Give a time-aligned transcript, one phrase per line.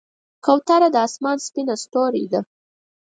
[0.45, 2.41] کوتره د آسمان سپینه ستورۍ ده.